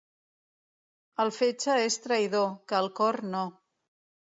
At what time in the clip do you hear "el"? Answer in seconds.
1.25-1.33, 2.81-2.91